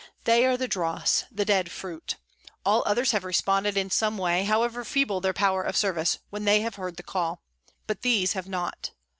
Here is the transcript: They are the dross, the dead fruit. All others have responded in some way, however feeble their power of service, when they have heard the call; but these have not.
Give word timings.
They 0.23 0.47
are 0.47 0.57
the 0.57 0.67
dross, 0.67 1.25
the 1.31 1.45
dead 1.45 1.69
fruit. 1.69 2.15
All 2.65 2.81
others 2.87 3.11
have 3.11 3.23
responded 3.23 3.77
in 3.77 3.91
some 3.91 4.17
way, 4.17 4.45
however 4.45 4.83
feeble 4.83 5.21
their 5.21 5.31
power 5.31 5.61
of 5.61 5.77
service, 5.77 6.17
when 6.31 6.43
they 6.43 6.61
have 6.61 6.73
heard 6.73 6.95
the 6.97 7.03
call; 7.03 7.43
but 7.85 8.01
these 8.01 8.33
have 8.33 8.47
not. 8.47 8.93